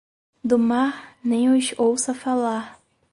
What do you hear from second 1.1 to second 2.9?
nem os ouça falar.